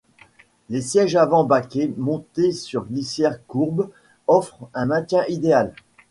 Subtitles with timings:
[0.69, 3.87] Les sièges avant baquets montés sur glissières courbes,
[4.25, 5.75] offrent un maintien idéal.